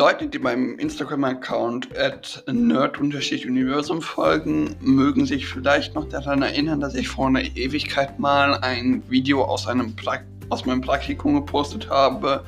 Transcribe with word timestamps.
Leute, 0.00 0.28
die 0.28 0.38
meinem 0.38 0.78
Instagram-Account 0.78 1.94
at 1.94 2.42
nerd-universum 2.50 4.00
folgen, 4.00 4.74
mögen 4.80 5.26
sich 5.26 5.46
vielleicht 5.46 5.94
noch 5.94 6.08
daran 6.08 6.40
erinnern, 6.40 6.80
dass 6.80 6.94
ich 6.94 7.06
vor 7.06 7.26
einer 7.26 7.42
Ewigkeit 7.42 8.18
mal 8.18 8.54
ein 8.62 9.02
Video 9.10 9.44
aus, 9.44 9.66
einem 9.66 9.94
pra 9.94 10.20
aus 10.48 10.64
meinem 10.64 10.80
Praktikum 10.80 11.34
gepostet 11.34 11.90
habe, 11.90 12.46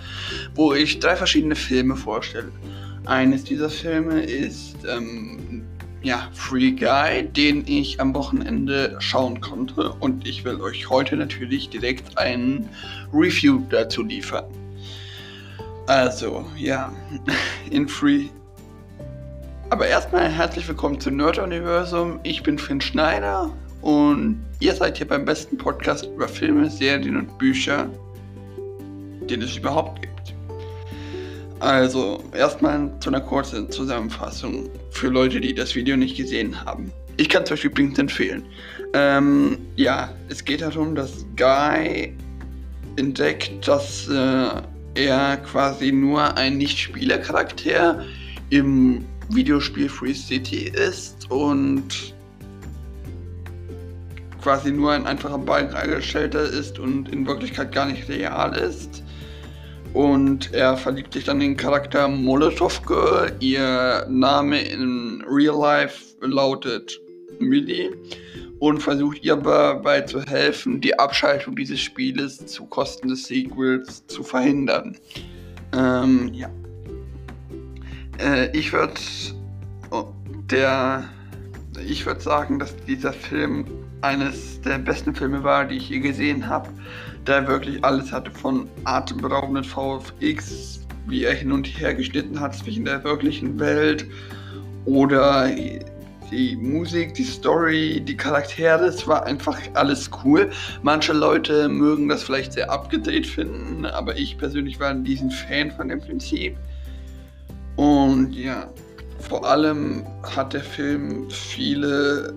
wo 0.55 0.73
ich 0.73 0.99
drei 0.99 1.15
verschiedene 1.15 1.55
Filme 1.55 1.95
vorstelle. 1.95 2.51
Eines 3.05 3.45
dieser 3.45 3.69
Filme 3.69 4.23
ist 4.23 4.77
ähm, 4.89 5.63
ja, 6.03 6.31
Free 6.33 6.71
Guy, 6.71 7.25
den 7.37 7.67
ich 7.67 8.01
am 8.01 8.15
Wochenende 8.15 8.97
schauen 8.99 9.43
konnte 9.43 9.93
und 10.01 10.27
ich 10.27 10.43
will 10.47 10.59
euch 10.63 10.89
heute 10.89 11.19
natürlich 11.19 11.69
direkt 11.69 12.17
ein 12.17 12.67
Review 13.13 13.61
dazu 13.69 14.03
liefern. 14.03 14.47
Also, 15.89 16.45
ja, 16.57 16.93
in 17.71 17.89
Free. 17.89 18.27
Aber 19.71 19.89
erstmal 19.89 20.29
herzlich 20.29 20.69
willkommen 20.69 21.01
zu 21.01 21.11
Nerd 21.11 21.39
Universum. 21.39 22.21
Ich 22.23 22.43
bin 22.45 22.57
Finn 22.57 22.81
Schneider 22.81 23.51
und 23.81 24.45
ihr 24.61 24.75
seid 24.75 24.99
hier 24.99 25.09
beim 25.09 25.25
besten 25.25 25.59
Podcast 25.59 26.07
über 26.07 26.29
Filme, 26.29 26.71
Serien 26.71 27.17
und 27.17 27.37
Bücher, 27.37 27.89
den 29.29 29.43
es 29.43 29.57
überhaupt 29.57 30.03
gibt. 30.03 30.35
Also, 31.59 32.23
erstmal 32.33 32.93
zu 33.01 33.11
einer 33.11 33.21
kurzen 33.21 33.69
Zusammenfassung 33.71 34.69
für 34.91 35.09
Leute, 35.09 35.41
die 35.41 35.53
das 35.53 35.75
Video 35.75 35.97
nicht 35.97 36.17
gesehen 36.17 36.65
haben. 36.65 36.93
Ich 37.17 37.29
kann 37.29 37.43
es 37.43 37.51
euch 37.51 37.65
übrigens 37.65 37.99
empfehlen. 37.99 38.45
Ähm, 38.95 39.59
ja, 39.75 40.13
es 40.29 40.45
geht 40.45 40.63
darum, 40.63 40.95
dass 40.95 41.27
Guy 41.37 42.17
entdeckt, 42.97 43.67
dass 43.67 44.09
äh, 44.09 44.63
er 44.95 45.39
quasi 45.39 45.93
nur 45.93 46.37
ein 46.37 46.59
Nicht-Spieler-Charakter 46.59 48.05
im 48.51 49.05
Videospiel 49.31 49.89
Free 49.89 50.15
City 50.15 50.71
ist 50.75 51.31
und 51.31 52.15
quasi 54.43 54.73
nur 54.73 54.93
ein 54.93 55.07
einfacher 55.07 55.39
Balkenangestellter 55.39 56.43
ist 56.43 56.79
und 56.79 57.09
in 57.11 57.27
Wirklichkeit 57.27 57.73
gar 57.73 57.87
nicht 57.87 58.09
real 58.09 58.57
ist. 58.57 59.03
Und 59.95 60.53
er 60.53 60.77
verliebt 60.77 61.13
sich 61.13 61.25
dann 61.25 61.41
in 61.41 61.51
den 61.51 61.57
Charakter 61.57 62.09
Molotov 62.09 62.83
Girl. 62.85 63.31
Ihr 63.41 64.07
Name 64.09 64.61
in 64.61 65.23
Real 65.29 65.59
Life 65.59 66.17
lautet 66.21 66.99
Millie 67.39 67.91
und 68.63 68.81
versucht 68.81 69.25
ihr 69.25 69.35
dabei 69.35 70.03
zu 70.03 70.23
helfen, 70.23 70.81
die 70.81 70.97
Abschaltung 70.97 71.57
dieses 71.57 71.81
Spieles 71.81 72.47
zu 72.47 72.65
Kosten 72.67 73.09
des 73.09 73.25
Sequels 73.25 74.07
zu 74.07 74.23
verhindern. 74.23 74.97
Ähm, 75.73 76.31
ja. 76.33 76.49
Äh, 78.21 78.57
ich 78.57 78.73
würde 78.73 78.95
der 80.49 81.03
ich 81.85 82.07
würde 82.07 82.21
sagen, 82.21 82.61
dass 82.61 82.77
dieser 82.87 83.13
Film 83.13 83.65
eines 84.01 84.61
der 84.61 84.79
besten 84.79 85.13
Filme 85.13 85.43
war, 85.43 85.65
die 85.65 85.79
ich 85.79 85.89
je 85.89 85.99
gesehen 85.99 86.47
habe, 86.47 86.69
da 87.25 87.39
er 87.39 87.49
wirklich 87.49 87.83
alles 87.83 88.13
hatte 88.13 88.31
von 88.31 88.69
atemberaubenden 88.85 89.65
VFX, 89.65 90.87
wie 91.09 91.25
er 91.25 91.35
hin 91.35 91.51
und 91.51 91.67
her 91.67 91.95
geschnitten 91.95 92.39
hat 92.39 92.55
zwischen 92.55 92.85
der 92.85 93.03
wirklichen 93.03 93.59
Welt 93.59 94.07
oder 94.85 95.51
die 96.33 96.57
Musik, 96.57 97.15
die 97.15 97.25
Story, 97.25 98.01
die 98.01 98.17
Charaktere, 98.17 98.87
es 98.87 99.07
war 99.07 99.25
einfach 99.27 99.59
alles 99.75 100.11
cool. 100.25 100.51
Manche 100.83 101.13
Leute 101.13 101.69
mögen 101.69 102.09
das 102.09 102.25
vielleicht 102.25 102.55
sehr 102.55 102.71
abgedreht 102.71 103.27
finden, 103.27 103.85
aber 103.85 104.17
ich 104.17 104.39
persönlich 104.39 104.81
war 104.81 104.89
ein 104.89 105.05
diesen 105.05 105.31
Fan 105.31 105.71
von 105.71 105.89
dem 105.89 106.01
Prinzip. 106.01 106.57
Und 107.77 108.33
ja, 108.33 108.67
vor 109.21 109.47
allem 109.47 110.05
hat 110.35 110.55
der 110.55 110.63
Film 110.63 111.31
viele 111.31 112.35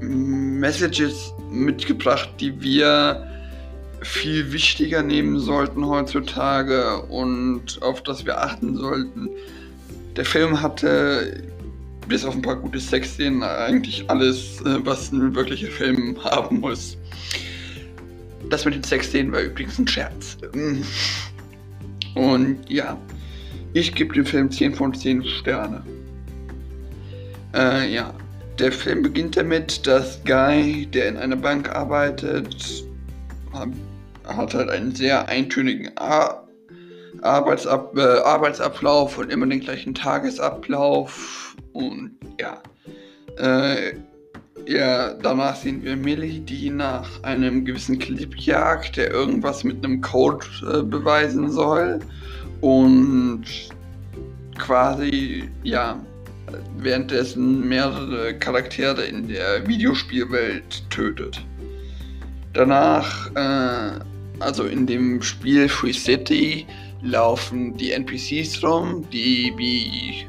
Messages 0.00 1.32
mitgebracht, 1.50 2.30
die 2.38 2.60
wir 2.60 3.26
viel 4.02 4.52
wichtiger 4.52 5.02
nehmen 5.02 5.38
sollten 5.38 5.86
heutzutage 5.86 7.02
und 7.02 7.82
auf 7.82 8.02
das 8.02 8.24
wir 8.24 8.40
achten 8.40 8.76
sollten. 8.76 9.28
Der 10.16 10.24
Film 10.24 10.60
hatte 10.60 11.42
bis 12.10 12.24
auf 12.24 12.34
ein 12.34 12.42
paar 12.42 12.56
gute 12.56 12.80
Sexszenen 12.80 13.42
eigentlich 13.42 14.10
alles, 14.10 14.60
äh, 14.62 14.84
was 14.84 15.12
ein 15.12 15.34
wirklicher 15.34 15.68
Film 15.68 16.18
haben 16.24 16.60
muss. 16.60 16.98
Das 18.50 18.64
mit 18.64 18.74
den 18.74 18.82
Sexszenen 18.82 19.32
war 19.32 19.40
übrigens 19.40 19.78
ein 19.78 19.86
Scherz. 19.86 20.36
Ähm, 20.52 20.82
und 22.16 22.58
ja, 22.68 22.98
ich 23.72 23.94
gebe 23.94 24.12
dem 24.12 24.26
Film 24.26 24.50
10 24.50 24.74
von 24.74 24.92
10 24.92 25.24
Sterne. 25.24 25.82
Äh, 27.54 27.94
ja, 27.94 28.12
der 28.58 28.72
Film 28.72 29.02
beginnt 29.02 29.36
damit, 29.36 29.86
dass 29.86 30.22
Guy, 30.24 30.86
der 30.86 31.08
in 31.08 31.16
einer 31.16 31.36
Bank 31.36 31.70
arbeitet, 31.70 32.84
hat 34.24 34.54
halt 34.54 34.68
einen 34.68 34.94
sehr 34.94 35.28
eintönigen 35.28 35.96
Ar 35.96 36.49
Arbeitsab 37.22 37.96
äh, 37.96 38.00
Arbeitsablauf 38.00 39.18
und 39.18 39.30
immer 39.30 39.46
den 39.46 39.60
gleichen 39.60 39.94
Tagesablauf 39.94 41.56
und 41.72 42.12
ja, 42.38 42.62
äh, 43.38 43.94
ja, 44.66 45.14
danach 45.14 45.56
sehen 45.56 45.82
wir 45.82 45.96
Millie, 45.96 46.40
die 46.40 46.70
nach 46.70 47.08
einem 47.22 47.64
gewissen 47.64 47.98
Clip 47.98 48.36
jagt, 48.36 48.96
der 48.96 49.10
irgendwas 49.10 49.64
mit 49.64 49.84
einem 49.84 50.00
Code 50.00 50.46
äh, 50.62 50.82
beweisen 50.82 51.50
soll. 51.50 52.00
Und 52.60 53.44
quasi, 54.58 55.48
ja, 55.62 55.98
währenddessen 56.76 57.66
mehrere 57.68 58.38
Charaktere 58.38 59.04
in 59.04 59.28
der 59.28 59.66
Videospielwelt 59.66 60.88
tötet. 60.90 61.40
Danach, 62.52 63.30
äh, 63.34 63.98
also 64.40 64.64
in 64.64 64.86
dem 64.86 65.22
Spiel 65.22 65.68
Free 65.68 65.92
City, 65.92 66.66
laufen 67.02 67.76
die 67.76 67.92
NPCs 67.92 68.62
rum, 68.62 69.04
die 69.10 69.52
wie 69.56 70.26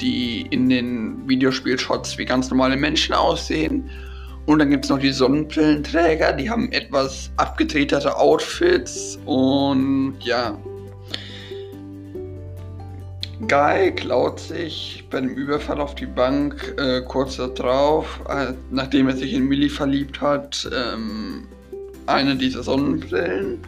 die 0.00 0.42
in 0.50 0.68
den 0.68 1.28
Videospielshots 1.28 2.18
wie 2.18 2.24
ganz 2.24 2.50
normale 2.50 2.76
Menschen 2.76 3.14
aussehen. 3.14 3.88
Und 4.46 4.60
dann 4.60 4.70
gibt 4.70 4.84
es 4.84 4.90
noch 4.90 4.98
die 4.98 5.12
Sonnenbrillenträger, 5.12 6.32
die 6.32 6.48
haben 6.48 6.72
etwas 6.72 7.30
abgetretete 7.36 8.16
Outfits 8.16 9.18
und 9.26 10.16
ja. 10.20 10.58
Guy 13.46 13.94
klaut 13.94 14.40
sich 14.40 15.04
bei 15.10 15.20
dem 15.20 15.34
Überfall 15.34 15.80
auf 15.80 15.94
die 15.94 16.06
Bank 16.06 16.74
äh, 16.78 17.02
kurz 17.02 17.36
darauf, 17.36 18.20
äh, 18.28 18.54
nachdem 18.70 19.08
er 19.08 19.16
sich 19.16 19.32
in 19.34 19.46
Millie 19.46 19.70
verliebt 19.70 20.20
hat, 20.20 20.68
ähm, 20.74 21.46
eine 22.06 22.34
dieser 22.34 22.62
Sonnenbrillen 22.62 23.58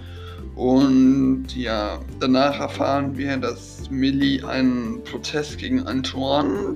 und 0.60 1.46
ja, 1.56 1.98
danach 2.18 2.60
erfahren 2.60 3.16
wir, 3.16 3.38
dass 3.38 3.88
Millie 3.88 4.46
einen 4.46 5.02
Prozess 5.04 5.56
gegen 5.56 5.86
Antoine, 5.86 6.74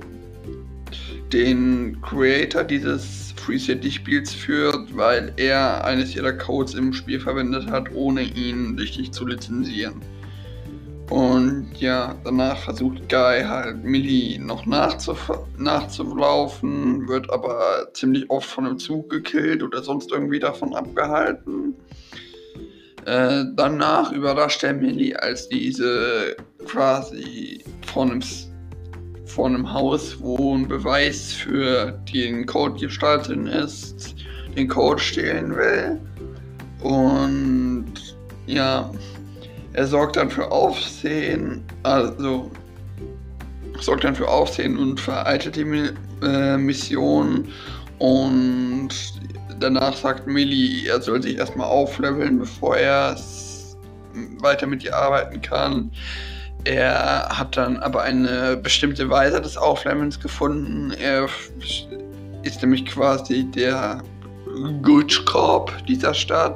den 1.31 2.01
Creator 2.01 2.63
dieses 2.63 3.35
Free 3.37 3.59
City 3.59 3.91
Spiels 3.91 4.33
führt, 4.33 4.97
weil 4.97 5.31
er 5.37 5.85
eines 5.85 6.15
ihrer 6.15 6.33
Codes 6.33 6.73
im 6.73 6.93
Spiel 6.93 7.19
verwendet 7.19 7.69
hat, 7.69 7.93
ohne 7.93 8.23
ihn 8.23 8.75
richtig 8.79 9.11
zu 9.11 9.27
lizenzieren. 9.27 10.01
Und 11.11 11.69
ja, 11.77 12.15
danach 12.23 12.57
versucht 12.57 13.07
Guy 13.07 13.43
halt 13.43 13.83
Millie 13.83 14.39
noch 14.39 14.65
nachzuf 14.65 15.31
nachzulaufen, 15.59 17.07
wird 17.07 17.29
aber 17.29 17.89
ziemlich 17.93 18.27
oft 18.31 18.49
von 18.49 18.65
einem 18.65 18.79
Zug 18.79 19.11
gekillt 19.11 19.61
oder 19.61 19.83
sonst 19.83 20.11
irgendwie 20.11 20.39
davon 20.39 20.73
abgehalten. 20.73 21.75
Äh, 23.05 23.45
danach 23.55 24.11
überrascht 24.11 24.63
er 24.63 24.73
Millie, 24.73 25.21
als 25.21 25.47
diese 25.47 26.35
quasi 26.65 27.63
vor 27.85 28.03
einem, 28.03 28.21
vor 29.25 29.45
einem 29.45 29.71
Haus, 29.71 30.17
wo 30.19 30.55
ein 30.55 30.67
Beweis 30.67 31.33
für 31.33 31.91
den 32.11 32.47
Code 32.47 32.79
gestaltet 32.79 33.47
ist, 33.47 34.15
den 34.57 34.67
Code 34.67 34.99
stehlen 34.99 35.55
will. 35.55 36.01
Und 36.81 37.93
ja, 38.47 38.89
er 39.73 39.85
sorgt 39.85 40.15
dann 40.15 40.31
für 40.31 40.51
Aufsehen, 40.51 41.63
also 41.83 42.49
sorgt 43.81 44.03
dann 44.03 44.15
für 44.15 44.27
Aufsehen 44.27 44.77
und 44.77 44.99
vereitelt 44.99 45.57
die 45.57 45.91
äh, 46.23 46.57
Mission 46.57 47.47
und 47.99 48.89
danach 49.59 49.95
sagt 49.95 50.27
Millie, 50.27 50.87
er 50.89 51.01
soll 51.01 51.21
sich 51.21 51.37
erstmal 51.37 51.67
aufleveln, 51.67 52.39
bevor 52.39 52.77
er 52.77 53.15
weiter 54.39 54.67
mit 54.67 54.83
ihr 54.83 54.95
arbeiten 54.95 55.41
kann. 55.41 55.91
Er 56.63 57.27
hat 57.29 57.57
dann 57.57 57.77
aber 57.77 58.01
eine 58.01 58.57
bestimmte 58.57 59.09
Weise 59.09 59.41
des 59.41 59.55
Auflevelns 59.55 60.19
gefunden. 60.19 60.91
Er 60.99 61.27
ist 62.43 62.61
nämlich 62.61 62.85
quasi 62.85 63.43
der 63.43 64.01
Good 64.81 65.23
dieser 65.87 66.13
Stadt 66.13 66.55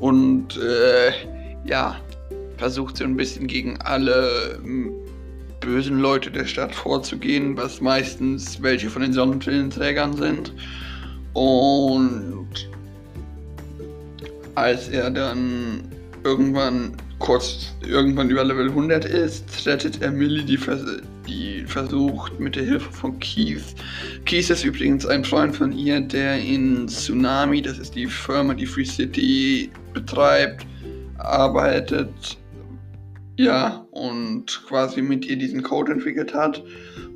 und 0.00 0.56
äh, 0.56 1.12
ja, 1.64 1.96
versucht 2.56 2.96
so 2.96 3.04
ein 3.04 3.16
bisschen 3.16 3.46
gegen 3.46 3.80
alle 3.82 4.58
bösen 5.60 5.98
Leute 5.98 6.30
der 6.30 6.46
Stadt 6.46 6.74
vorzugehen, 6.74 7.56
was 7.56 7.80
meistens 7.80 8.62
welche 8.62 8.90
von 8.90 9.02
den 9.02 9.12
Sonnenbrillenträgern 9.12 10.16
sind. 10.16 10.52
Und 11.38 12.68
als 14.56 14.88
er 14.88 15.08
dann 15.08 15.84
irgendwann 16.24 16.96
kurz 17.20 17.76
irgendwann 17.86 18.28
über 18.28 18.42
Level 18.42 18.68
100 18.70 19.04
ist, 19.04 19.64
rettet 19.64 20.02
er 20.02 20.10
Millie, 20.10 20.42
die, 20.42 20.56
vers 20.56 20.80
die 21.28 21.62
versucht 21.64 22.40
mit 22.40 22.56
der 22.56 22.64
Hilfe 22.64 22.90
von 22.90 23.16
Keith. 23.20 23.76
Keith 24.24 24.50
ist 24.50 24.64
übrigens 24.64 25.06
ein 25.06 25.24
Freund 25.24 25.54
von 25.54 25.70
ihr, 25.70 26.00
der 26.00 26.40
in 26.40 26.88
Tsunami, 26.88 27.62
das 27.62 27.78
ist 27.78 27.94
die 27.94 28.06
Firma, 28.06 28.54
die 28.54 28.66
Free 28.66 28.84
City 28.84 29.70
betreibt, 29.94 30.66
arbeitet. 31.18 32.36
Ja, 33.36 33.86
und 33.92 34.64
quasi 34.66 35.02
mit 35.02 35.24
ihr 35.24 35.36
diesen 35.36 35.62
Code 35.62 35.92
entwickelt 35.92 36.34
hat. 36.34 36.64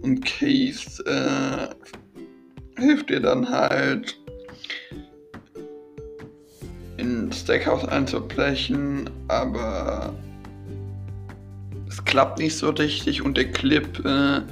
Und 0.03 0.25
Keith 0.25 1.03
äh, 1.07 1.67
hilft 2.83 3.11
ihr 3.11 3.21
dann 3.21 3.49
halt 3.49 4.19
in 6.99 7.33
Steakhouse 7.33 7.87
einzubrechen, 7.87 9.09
aber 9.29 10.15
es 11.89 12.05
klappt 12.05 12.39
nicht 12.39 12.57
so 12.57 12.71
richtig 12.71 13.23
und 13.23 13.37
der 13.37 13.51
Clip 13.51 14.05
äh, 14.05 14.43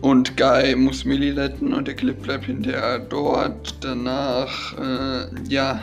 und 0.00 0.36
Guy 0.36 0.76
muss 0.76 1.04
Millie 1.04 1.36
retten 1.36 1.72
und 1.72 1.88
der 1.88 1.94
Clip 1.94 2.20
bleibt 2.22 2.46
hinterher 2.46 2.98
dort. 2.98 3.74
Danach, 3.80 4.76
äh, 4.78 5.26
ja, 5.48 5.80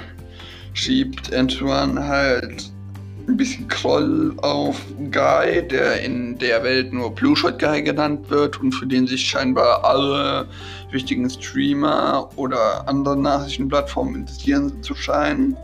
schiebt 0.73 1.33
Antoine 1.33 2.07
halt 2.07 2.71
ein 3.27 3.37
bisschen 3.37 3.67
Kroll 3.67 4.33
auf 4.41 4.81
Guy, 5.11 5.67
der 5.67 6.01
in 6.01 6.37
der 6.37 6.63
Welt 6.63 6.93
nur 6.93 7.13
Blue 7.13 7.35
Shot 7.35 7.59
Guy 7.59 7.81
genannt 7.81 8.29
wird 8.29 8.59
und 8.61 8.71
für 8.71 8.85
den 8.85 9.07
sich 9.07 9.21
scheinbar 9.21 9.83
alle 9.83 10.47
wichtigen 10.91 11.29
Streamer 11.29 12.29
oder 12.35 12.87
andere 12.87 13.17
Nachrichtenplattformen 13.17 14.15
interessieren 14.15 14.81
zu 14.83 14.95
scheinen. 14.95 15.55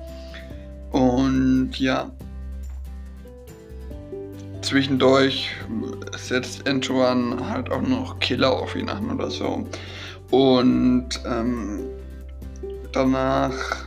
Und 0.91 1.71
ja, 1.77 2.09
zwischendurch 4.61 5.49
setzt 6.17 6.67
Antoine 6.67 7.49
halt 7.49 7.71
auch 7.71 7.81
noch 7.81 8.19
Killer 8.19 8.51
auf 8.51 8.75
ihn 8.75 8.89
an 8.89 9.11
oder 9.11 9.29
so. 9.29 9.67
Und 10.31 11.09
ähm, 11.25 11.85
danach 12.91 13.86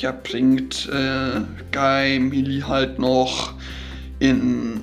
ja, 0.00 0.12
bringt 0.12 0.88
äh, 0.92 1.40
Guy 1.72 2.18
Millie 2.20 2.66
halt 2.66 2.98
noch 2.98 3.54
in 4.20 4.80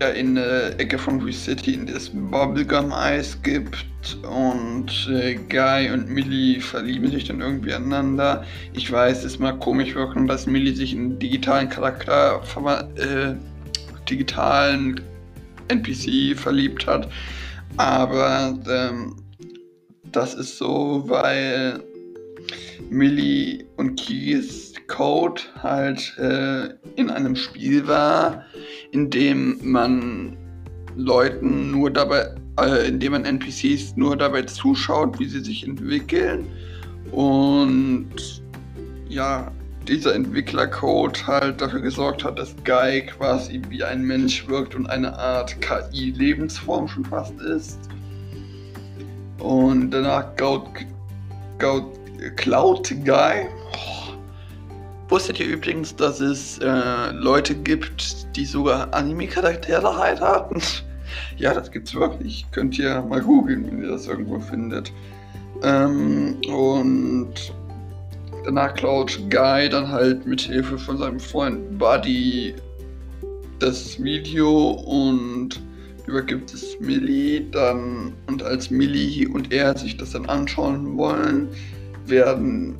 ja, 0.00 0.08
in 0.08 0.34
der 0.34 0.80
Ecke 0.80 0.98
von 0.98 1.30
City, 1.32 1.74
in 1.74 1.86
das 1.86 2.10
Bubblegum-Eis 2.10 3.40
gibt 3.42 3.86
und 4.28 5.08
äh, 5.08 5.36
Guy 5.48 5.90
und 5.92 6.08
Millie 6.08 6.60
verlieben 6.60 7.08
sich 7.10 7.24
dann 7.24 7.40
irgendwie 7.40 7.72
aneinander. 7.72 8.44
Ich 8.72 8.90
weiß, 8.90 9.22
es 9.22 9.38
mag 9.38 9.60
komisch 9.60 9.94
wirken, 9.94 10.26
dass 10.26 10.46
Millie 10.46 10.74
sich 10.74 10.92
in 10.92 11.00
einen 11.00 11.18
digitalen 11.20 11.68
Charakter, 11.68 12.42
äh, 12.96 13.34
digitalen 14.10 15.00
NPC 15.68 16.36
verliebt 16.36 16.86
hat, 16.88 17.08
aber 17.76 18.58
ähm, 18.68 19.16
das 20.10 20.34
ist 20.34 20.58
so, 20.58 21.04
weil 21.06 21.80
Millie 22.90 23.64
und 23.76 23.96
Keys 23.98 24.72
Code 24.88 25.40
halt 25.62 26.16
äh, 26.18 26.70
in 26.96 27.10
einem 27.10 27.36
Spiel 27.36 27.86
war, 27.86 28.44
in 28.90 29.10
dem 29.10 29.58
man 29.62 30.36
Leuten 30.96 31.70
nur 31.70 31.90
dabei, 31.90 32.34
äh, 32.60 32.88
in 32.88 33.00
dem 33.00 33.12
man 33.12 33.24
NPCs 33.24 33.96
nur 33.96 34.16
dabei 34.16 34.42
zuschaut, 34.42 35.18
wie 35.18 35.26
sie 35.26 35.40
sich 35.40 35.66
entwickeln. 35.66 36.46
Und 37.10 38.42
ja, 39.08 39.50
dieser 39.88 40.14
Entwicklercode 40.14 41.26
halt 41.26 41.60
dafür 41.60 41.80
gesorgt 41.80 42.24
hat, 42.24 42.38
dass 42.38 42.54
Guy 42.64 43.06
quasi 43.06 43.60
wie 43.68 43.82
ein 43.82 44.02
Mensch 44.02 44.46
wirkt 44.48 44.74
und 44.74 44.86
eine 44.86 45.16
Art 45.18 45.60
KI-Lebensform 45.60 46.88
schon 46.88 47.04
fast 47.04 47.38
ist. 47.40 47.78
Und 49.38 49.90
danach 49.90 50.36
Gaut, 50.36 50.68
Gaut, 51.58 51.98
Cloud 52.30 52.88
Guy. 53.04 53.46
Oh. 53.72 54.02
Wusstet 55.12 55.40
ihr 55.40 55.46
übrigens, 55.46 55.94
dass 55.94 56.20
es 56.20 56.58
äh, 56.60 57.10
Leute 57.12 57.54
gibt, 57.54 58.34
die 58.34 58.46
sogar 58.46 58.94
Anime-Charaktere 58.94 59.98
heiraten? 59.98 60.62
ja, 61.36 61.52
das 61.52 61.70
gibt's 61.70 61.94
wirklich. 61.94 62.46
Könnt 62.50 62.78
ihr 62.78 63.02
mal 63.02 63.20
googeln, 63.20 63.66
wenn 63.66 63.82
ihr 63.82 63.90
das 63.90 64.06
irgendwo 64.06 64.40
findet. 64.40 64.90
Ähm, 65.62 66.38
und 66.48 67.34
danach 68.46 68.72
klaut 68.72 69.18
Guy 69.28 69.68
dann 69.68 69.88
halt 69.88 70.26
mit 70.26 70.40
Hilfe 70.40 70.78
von 70.78 70.96
seinem 70.96 71.20
Freund 71.20 71.78
Buddy 71.78 72.54
das 73.58 74.02
Video 74.02 74.70
und 74.70 75.60
übergibt 76.06 76.52
es 76.54 76.80
Millie 76.80 77.42
dann 77.50 78.14
und 78.26 78.42
als 78.42 78.70
Millie 78.70 79.28
und 79.28 79.52
er 79.52 79.76
sich 79.76 79.96
das 79.96 80.12
dann 80.12 80.26
anschauen 80.26 80.96
wollen, 80.96 81.48
werden. 82.06 82.76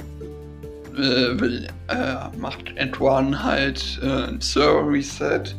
Äh, 0.97 1.41
will, 1.41 1.67
äh, 1.89 2.37
macht 2.39 2.75
Antoine 2.79 3.43
halt 3.43 3.99
äh, 4.03 4.29
ein 4.29 4.41
Server 4.43 4.91
Reset 4.91 5.57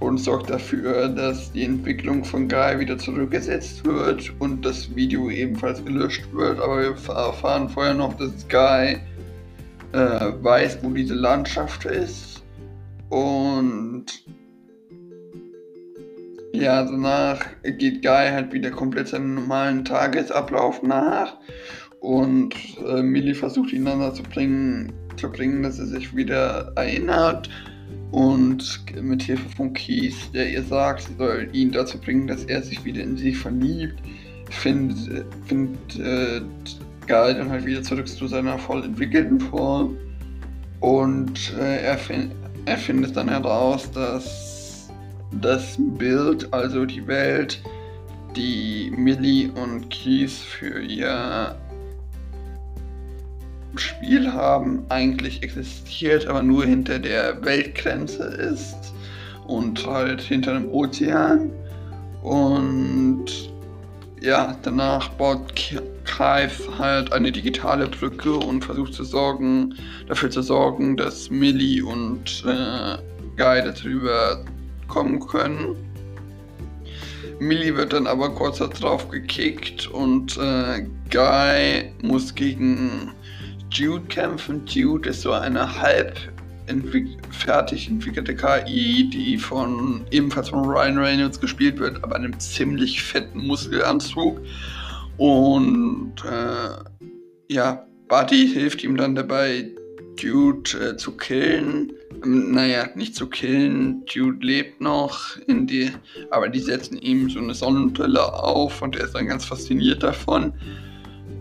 und 0.00 0.18
sorgt 0.18 0.48
dafür, 0.48 1.08
dass 1.08 1.52
die 1.52 1.64
Entwicklung 1.64 2.24
von 2.24 2.48
Guy 2.48 2.78
wieder 2.78 2.96
zurückgesetzt 2.96 3.84
wird 3.84 4.32
und 4.38 4.64
das 4.64 4.94
Video 4.94 5.28
ebenfalls 5.30 5.84
gelöscht 5.84 6.24
wird. 6.32 6.58
Aber 6.58 6.80
wir 6.80 7.14
erfahren 7.14 7.68
vorher 7.68 7.94
noch, 7.94 8.14
dass 8.14 8.48
Guy 8.48 8.98
äh, 9.92 10.32
weiß, 10.42 10.78
wo 10.82 10.90
diese 10.90 11.14
Landschaft 11.14 11.84
ist. 11.84 12.42
Und 13.08 14.06
ja, 16.52 16.82
danach 16.82 17.44
geht 17.62 18.02
Guy 18.02 18.30
halt 18.30 18.52
wieder 18.52 18.70
komplett 18.70 19.08
seinem 19.08 19.34
normalen 19.34 19.84
Tagesablauf 19.84 20.82
nach 20.82 21.36
und 22.00 22.54
äh, 22.86 23.02
Millie 23.02 23.34
versucht 23.34 23.72
ihn 23.72 23.84
dann 23.84 24.00
dazu 24.00 24.22
bringen, 24.22 24.92
zu 25.16 25.30
bringen, 25.30 25.62
dass 25.62 25.78
er 25.78 25.86
sich 25.86 26.14
wieder 26.14 26.72
erinnert 26.76 27.48
und 28.10 28.84
mit 29.02 29.22
Hilfe 29.22 29.48
von 29.56 29.72
Keith, 29.72 30.14
der 30.32 30.50
ihr 30.50 30.62
sagt, 30.62 31.02
sie 31.02 31.14
soll 31.16 31.48
ihn 31.52 31.72
dazu 31.72 31.98
bringen, 31.98 32.26
dass 32.26 32.44
er 32.44 32.62
sich 32.62 32.84
wieder 32.84 33.02
in 33.02 33.16
sie 33.16 33.34
verliebt, 33.34 34.00
findet, 34.50 35.24
findet 35.46 35.98
äh, 35.98 36.40
Guy 37.06 37.34
dann 37.34 37.50
halt 37.50 37.66
wieder 37.66 37.82
zurück 37.82 38.08
zu 38.08 38.26
seiner 38.26 38.58
voll 38.58 38.84
entwickelten 38.84 39.40
Form. 39.40 39.96
Und 40.80 41.54
äh, 41.58 41.82
er, 41.82 41.98
find, 41.98 42.32
er 42.64 42.78
findet 42.78 43.16
dann 43.16 43.28
heraus, 43.28 43.90
dass 43.90 44.88
das 45.40 45.76
Bild, 45.98 46.52
also 46.52 46.84
die 46.84 47.06
Welt, 47.06 47.60
die 48.36 48.92
Millie 48.96 49.50
und 49.52 49.90
Keith 49.90 50.30
für 50.30 50.80
ihr 50.80 51.56
Spiel 53.78 54.32
haben, 54.32 54.84
eigentlich 54.88 55.42
existiert, 55.42 56.26
aber 56.26 56.42
nur 56.42 56.64
hinter 56.64 56.98
der 56.98 57.44
Weltgrenze 57.44 58.24
ist 58.24 58.92
und 59.46 59.86
halt 59.86 60.20
hinter 60.20 60.54
dem 60.54 60.68
Ozean. 60.68 61.50
Und 62.22 63.26
ja, 64.20 64.56
danach 64.62 65.10
baut 65.10 65.54
Kreis 66.04 66.52
halt 66.78 67.12
eine 67.12 67.30
digitale 67.30 67.86
Brücke 67.86 68.34
und 68.34 68.64
versucht 68.64 68.94
zu 68.94 69.04
sorgen, 69.04 69.74
dafür 70.08 70.30
zu 70.30 70.42
sorgen, 70.42 70.96
dass 70.96 71.30
Millie 71.30 71.84
und 71.84 72.44
äh, 72.46 72.96
Guy 73.36 73.62
darüber 73.62 74.44
kommen 74.88 75.20
können. 75.20 75.76
Millie 77.38 77.76
wird 77.76 77.92
dann 77.92 78.06
aber 78.06 78.30
kurz 78.30 78.58
darauf 78.58 79.10
gekickt 79.10 79.88
und 79.88 80.38
äh, 80.38 80.86
Guy 81.10 81.92
muss 82.02 82.34
gegen 82.34 83.12
Jude 83.76 84.06
kämpfen. 84.06 84.62
Jude 84.66 85.10
ist 85.10 85.20
so 85.20 85.32
eine 85.32 85.80
halb 85.80 86.16
entwick 86.66 87.06
fertig 87.30 87.88
entwickelte 87.88 88.34
KI, 88.34 89.08
die 89.10 89.36
von 89.36 90.00
ebenfalls 90.10 90.48
von 90.48 90.64
Ryan 90.64 90.96
Reynolds 90.98 91.38
gespielt 91.38 91.78
wird, 91.78 92.02
aber 92.02 92.16
einem 92.16 92.38
ziemlich 92.40 93.02
fetten 93.02 93.46
Muskelanzug. 93.46 94.40
Und 95.18 96.14
äh, 96.24 97.52
ja, 97.52 97.86
Buddy 98.08 98.48
hilft 98.48 98.82
ihm 98.82 98.96
dann 98.96 99.14
dabei, 99.14 99.70
Jude 100.18 100.70
äh, 100.92 100.96
zu 100.96 101.12
killen. 101.12 101.92
Ähm, 102.24 102.52
naja, 102.52 102.88
nicht 102.94 103.14
zu 103.14 103.26
killen. 103.26 104.04
Jude 104.06 104.44
lebt 104.44 104.80
noch 104.80 105.36
in 105.46 105.66
die, 105.66 105.90
aber 106.30 106.48
die 106.48 106.60
setzen 106.60 106.96
ihm 106.96 107.28
so 107.28 107.40
eine 107.40 107.54
Sonnenbrille 107.54 108.32
auf 108.32 108.80
und 108.80 108.96
er 108.96 109.04
ist 109.04 109.14
dann 109.14 109.26
ganz 109.26 109.44
fasziniert 109.44 110.02
davon. 110.02 110.54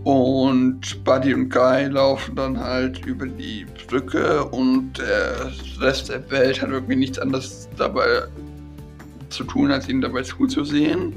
Und 0.06 1.04
Buddy 1.04 1.34
und 1.34 1.50
Guy 1.50 1.88
laufen 1.88 2.36
dann 2.36 2.60
halt 2.60 3.04
über 3.08 3.26
die 3.26 3.66
Brücke 3.88 4.46
und 4.46 5.00
der 5.00 5.52
Rest 5.80 6.10
der 6.10 6.30
Welt 6.30 6.62
hat 6.62 6.70
irgendwie 6.70 6.96
nichts 6.96 7.18
anderes 7.18 7.68
dabei 7.76 8.22
zu 9.30 9.44
tun, 9.46 9.72
als 9.72 9.90
ihnen 9.90 10.02
dabei 10.02 10.22
zuzusehen. 10.22 11.12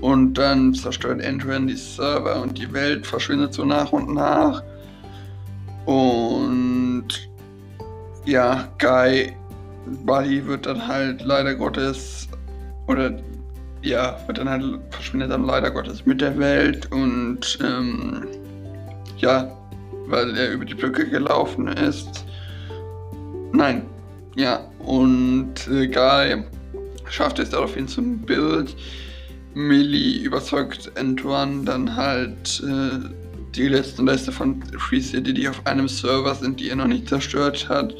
Und 0.00 0.34
dann 0.34 0.72
zerstört 0.72 1.20
Adrian 1.20 1.66
die 1.66 1.74
Server 1.74 2.40
und 2.40 2.56
die 2.56 2.72
Welt 2.72 3.04
verschwindet 3.08 3.54
so 3.54 3.64
nach 3.64 3.90
und 3.92 4.14
nach. 4.14 4.62
Und 5.86 7.08
ja, 8.24 8.68
Guy, 8.78 9.32
Buddy 10.04 10.46
wird 10.46 10.66
dann 10.66 10.86
halt 10.86 11.22
leider 11.22 11.56
Gottes, 11.56 12.28
oder 12.86 13.10
ja, 13.82 14.18
wird 14.26 14.38
dann 14.38 14.48
halt, 14.48 14.64
verschwindet 14.90 15.30
dann 15.30 15.44
leider 15.44 15.70
Gottes 15.70 16.06
mit 16.06 16.20
der 16.20 16.38
Welt 16.38 16.90
und 16.92 17.58
ähm, 17.62 18.26
ja, 19.18 19.56
weil 20.06 20.36
er 20.36 20.52
über 20.52 20.64
die 20.64 20.74
Brücke 20.74 21.08
gelaufen 21.08 21.68
ist. 21.68 22.24
Nein, 23.52 23.86
ja, 24.36 24.60
und 24.78 25.54
äh, 25.68 25.86
Guy 25.88 26.44
schafft 27.08 27.38
es 27.38 27.50
daraufhin 27.50 27.86
zum 27.86 28.18
Bild. 28.20 28.74
Millie 29.54 30.22
überzeugt 30.22 30.90
Antoine 30.96 31.64
dann 31.64 31.94
halt 31.94 32.62
äh, 32.66 32.98
die 33.54 33.68
letzten 33.68 34.08
Reste 34.08 34.32
von 34.32 34.62
Free 34.78 35.00
City, 35.00 35.34
die 35.34 35.48
auf 35.48 35.66
einem 35.66 35.88
Server 35.88 36.34
sind, 36.34 36.58
die 36.58 36.70
er 36.70 36.76
noch 36.76 36.86
nicht 36.86 37.08
zerstört 37.08 37.68
hat, 37.68 37.94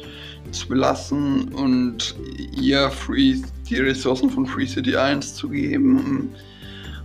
zu 0.51 0.67
belassen 0.67 1.49
und 1.53 2.15
ihr 2.59 2.89
Free, 2.89 3.41
die 3.69 3.79
Ressourcen 3.79 4.29
von 4.29 4.45
Free 4.45 4.67
City 4.67 4.95
1 4.95 5.35
zu 5.35 5.49
geben. 5.49 6.29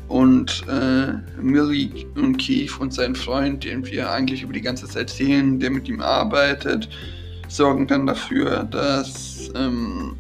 Und 0.09 0.65
äh, 0.69 1.13
Millie 1.41 2.07
und 2.15 2.39
Keith 2.39 2.81
und 2.81 2.95
sein 2.95 3.15
Freund, 3.15 3.65
den 3.65 3.85
wir 3.85 4.11
eigentlich 4.11 4.43
über 4.43 4.55
die 4.55 4.63
ganze 4.63 4.87
Zeit 4.87 5.11
sehen, 5.11 5.61
der 5.61 5.71
mit 5.71 5.87
ihm 5.87 6.01
arbeitet, 6.01 6.89
sorgen 7.49 7.87
dann 7.87 8.07
dafür, 8.07 8.65
dass 8.65 9.51
ähm, 9.55 10.17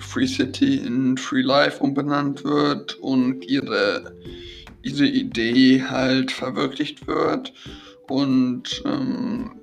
Free 0.00 0.26
City 0.26 0.78
in 0.78 1.16
Free 1.16 1.42
Life 1.42 1.82
umbenannt 1.82 2.42
wird 2.42 2.94
und 2.96 3.44
ihre, 3.44 4.16
ihre 4.82 5.06
Idee 5.06 5.82
halt 5.82 6.32
verwirklicht 6.32 7.06
wird. 7.06 7.52
Und 8.08 8.82
ähm, 8.84 9.61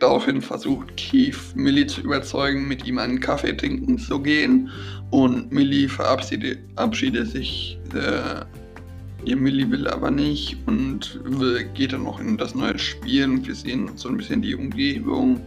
daraufhin 0.00 0.42
versucht 0.42 0.96
Keith 0.96 1.54
Millie 1.54 1.86
zu 1.86 2.00
überzeugen, 2.02 2.68
mit 2.68 2.86
ihm 2.86 2.98
einen 2.98 3.20
Kaffee 3.20 3.56
trinken 3.56 3.98
zu 3.98 4.20
gehen. 4.20 4.70
Und 5.10 5.52
Millie 5.52 5.88
verabschiedet, 5.88 6.58
sich. 7.30 7.78
Äh, 7.94 8.44
ihr 9.24 9.36
Millie 9.36 9.70
will 9.70 9.88
aber 9.88 10.10
nicht 10.10 10.58
und 10.66 11.18
will, 11.24 11.64
geht 11.74 11.92
dann 11.92 12.04
noch 12.04 12.20
in 12.20 12.36
das 12.36 12.54
neue 12.54 12.78
Spiel 12.78 13.24
und 13.24 13.46
wir 13.46 13.54
sehen 13.54 13.90
so 13.96 14.08
ein 14.08 14.16
bisschen 14.16 14.42
die 14.42 14.54
Umgebung. 14.54 15.40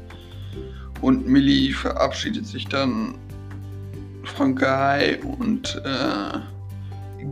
Und 1.01 1.27
Millie 1.27 1.73
verabschiedet 1.73 2.47
sich 2.47 2.65
dann 2.67 3.15
von 4.23 4.55
Guy 4.55 5.17
und 5.39 5.81
äh, 5.85 6.39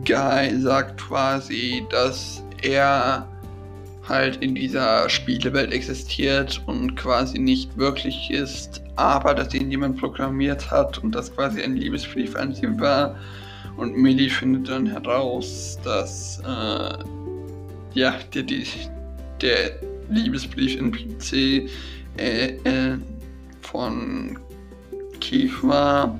Guy 0.04 0.60
sagt 0.60 1.00
quasi, 1.00 1.84
dass 1.90 2.42
er 2.62 3.28
halt 4.08 4.36
in 4.36 4.54
dieser 4.54 5.08
Spielewelt 5.08 5.72
existiert 5.72 6.62
und 6.66 6.96
quasi 6.96 7.38
nicht 7.38 7.76
wirklich 7.76 8.30
ist, 8.30 8.82
aber 8.96 9.34
dass 9.34 9.52
ihn 9.54 9.70
jemand 9.70 9.98
programmiert 9.98 10.70
hat 10.70 10.98
und 10.98 11.14
das 11.14 11.34
quasi 11.34 11.62
ein 11.62 11.76
Liebesbrief 11.76 12.36
an 12.36 12.54
sie 12.54 12.68
war. 12.78 13.16
Und 13.76 13.96
Millie 13.96 14.30
findet 14.30 14.68
dann 14.68 14.86
heraus, 14.86 15.78
dass 15.84 16.40
äh, 16.40 16.98
ja, 17.94 18.14
der, 18.34 18.44
der 19.40 19.80
Liebesbrief 20.08 20.76
in 20.78 20.92
PC 20.92 21.68
äh, 22.16 22.56
äh, 22.64 22.98
von 23.60 24.38
Keith 25.20 25.62
war 25.62 26.18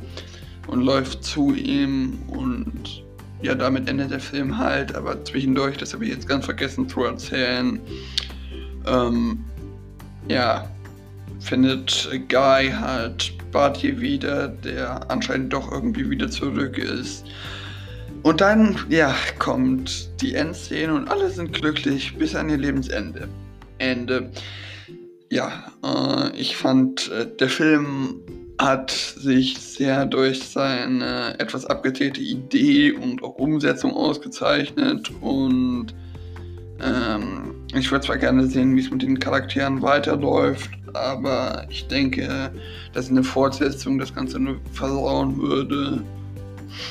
und 0.66 0.83
läuft 0.83 1.25
zu 1.25 1.55
ihm 1.55 2.19
und 2.28 3.06
ja, 3.43 3.55
damit 3.55 3.88
endet 3.88 4.11
der 4.11 4.21
Film 4.21 4.59
halt, 4.59 4.95
aber 4.95 5.25
zwischendurch, 5.25 5.76
das 5.76 5.93
habe 5.93 6.05
ich 6.05 6.11
jetzt 6.11 6.28
ganz 6.28 6.45
vergessen 6.45 6.88
zu 6.88 7.05
erzählen, 7.05 7.81
ähm, 8.87 9.45
ja, 10.28 10.69
findet 11.40 12.09
Guy 12.28 12.71
halt 12.71 13.33
Barty 13.52 14.00
wieder, 14.00 14.49
der 14.49 15.11
anscheinend 15.11 15.52
doch 15.52 15.71
irgendwie 15.71 16.11
wieder 16.11 16.31
zurück 16.31 16.78
ist. 16.78 17.25
Und 18.23 18.40
dann, 18.40 18.76
ja, 18.88 19.14
kommt 19.38 20.11
die 20.21 20.35
Endszene 20.35 20.93
und 20.93 21.09
alle 21.09 21.31
sind 21.31 21.52
glücklich 21.52 22.16
bis 22.19 22.35
an 22.35 22.50
ihr 22.50 22.57
Lebensende. 22.57 23.28
Ende. 23.78 24.31
Ja, 25.31 25.71
äh, 25.85 26.37
ich 26.37 26.57
fand, 26.57 27.11
äh, 27.12 27.26
der 27.38 27.49
Film 27.49 28.16
hat 28.59 28.91
sich 28.91 29.59
sehr 29.59 30.07
durch 30.07 30.43
seine 30.43 31.39
etwas 31.39 31.67
abgedrehte 31.67 32.21
Idee 32.21 32.93
und 32.93 33.23
auch 33.23 33.35
Umsetzung 33.37 33.93
ausgezeichnet 33.95 35.11
und 35.21 35.95
ähm, 36.81 37.55
ich 37.75 37.91
würde 37.91 38.07
zwar 38.07 38.17
gerne 38.17 38.47
sehen, 38.47 38.75
wie 38.77 38.81
es 38.81 38.91
mit 38.91 39.03
den 39.03 39.19
Charakteren 39.19 39.83
weiterläuft, 39.83 40.71
aber 40.95 41.67
ich 41.69 41.87
denke, 41.89 42.51
dass 42.93 43.11
eine 43.11 43.23
Fortsetzung 43.23 43.99
das 43.99 44.15
Ganze 44.15 44.39
nur 44.39 44.59
versauen 44.73 45.37
würde. 45.37 46.03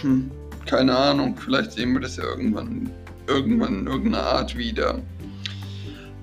Hm, 0.02 0.30
keine 0.66 0.96
Ahnung, 0.96 1.36
vielleicht 1.38 1.74
sehen 1.74 1.94
wir 1.94 2.02
das 2.02 2.18
ja 2.18 2.24
irgendwann, 2.24 2.90
irgendwann 3.28 3.80
in 3.80 3.88
irgendeiner 3.88 4.24
Art 4.24 4.58
wieder. 4.58 5.00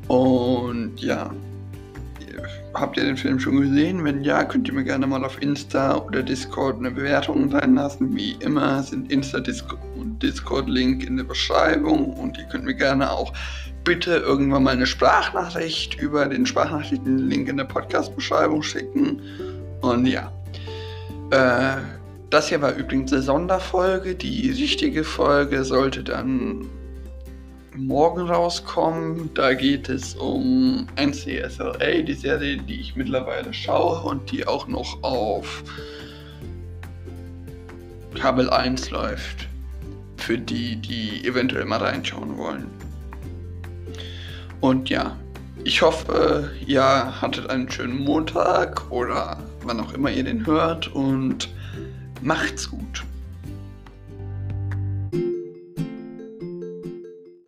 Und 0.08 1.00
ja, 1.00 1.32
Habt 2.74 2.96
ihr 2.96 3.04
den 3.04 3.16
Film 3.16 3.38
schon 3.38 3.60
gesehen? 3.60 4.02
Wenn 4.02 4.24
ja, 4.24 4.44
könnt 4.44 4.66
ihr 4.66 4.74
mir 4.74 4.84
gerne 4.84 5.06
mal 5.06 5.24
auf 5.24 5.40
Insta 5.42 5.96
oder 5.96 6.22
Discord 6.22 6.78
eine 6.78 6.90
Bewertung 6.90 7.52
reinlassen. 7.52 8.16
Wie 8.16 8.32
immer 8.40 8.82
sind 8.82 9.12
Insta 9.12 9.38
und 9.38 10.22
Discord-Link 10.22 11.06
in 11.06 11.18
der 11.18 11.24
Beschreibung 11.24 12.14
und 12.14 12.38
ihr 12.38 12.44
könnt 12.44 12.64
mir 12.64 12.74
gerne 12.74 13.10
auch 13.10 13.32
bitte 13.84 14.16
irgendwann 14.16 14.62
mal 14.62 14.70
eine 14.70 14.86
Sprachnachricht 14.86 16.00
über 16.00 16.26
den 16.26 16.46
Sprachnachrichten-Link 16.46 17.48
in 17.48 17.56
der 17.58 17.64
Podcast-Beschreibung 17.64 18.62
schicken. 18.62 19.20
Und 19.80 20.06
ja. 20.06 20.32
Äh, 21.30 21.76
das 22.30 22.48
hier 22.48 22.62
war 22.62 22.72
übrigens 22.74 23.12
eine 23.12 23.20
Sonderfolge. 23.20 24.14
Die 24.14 24.50
richtige 24.50 25.04
Folge 25.04 25.64
sollte 25.64 26.02
dann 26.02 26.66
morgen 27.76 28.22
rauskommen. 28.22 29.30
Da 29.34 29.54
geht 29.54 29.88
es 29.88 30.14
um 30.14 30.86
NCSLA, 30.96 32.02
die 32.02 32.14
Serie, 32.14 32.56
die 32.56 32.80
ich 32.80 32.96
mittlerweile 32.96 33.52
schaue 33.52 34.02
und 34.02 34.30
die 34.30 34.46
auch 34.46 34.66
noch 34.68 35.02
auf 35.02 35.64
Kabel 38.14 38.50
1 38.50 38.90
läuft. 38.90 39.48
Für 40.16 40.38
die, 40.38 40.76
die 40.76 41.26
eventuell 41.26 41.64
mal 41.64 41.80
reinschauen 41.80 42.36
wollen. 42.36 42.70
Und 44.60 44.88
ja, 44.88 45.16
ich 45.64 45.82
hoffe, 45.82 46.50
ihr 46.66 47.20
hattet 47.20 47.50
einen 47.50 47.70
schönen 47.70 47.98
Montag 47.98 48.90
oder 48.90 49.38
wann 49.64 49.80
auch 49.80 49.92
immer 49.92 50.10
ihr 50.10 50.24
den 50.24 50.46
hört 50.46 50.88
und 50.94 51.48
macht's 52.20 52.70
gut. 52.70 53.04